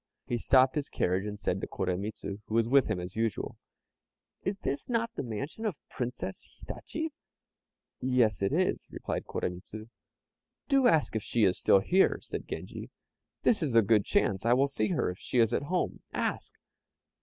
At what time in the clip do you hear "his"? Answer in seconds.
0.73-0.89